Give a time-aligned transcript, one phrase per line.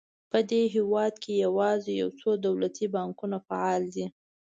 [0.31, 4.05] په دې هېواد کې یوازې یو څو دولتي بانکونه فعال دي.